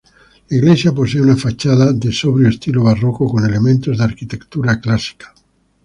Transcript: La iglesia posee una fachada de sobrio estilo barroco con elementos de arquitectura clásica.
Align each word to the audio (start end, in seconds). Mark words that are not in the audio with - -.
La 0.49 0.57
iglesia 0.57 0.91
posee 0.93 1.21
una 1.21 1.35
fachada 1.37 1.93
de 1.93 2.11
sobrio 2.11 2.49
estilo 2.49 2.81
barroco 2.85 3.29
con 3.29 3.45
elementos 3.45 3.99
de 3.99 4.03
arquitectura 4.03 4.81
clásica. 4.81 5.31